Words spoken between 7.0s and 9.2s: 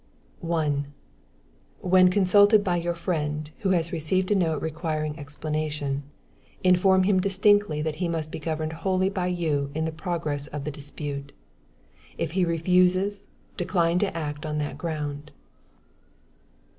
him distinctly that he must be governed wholly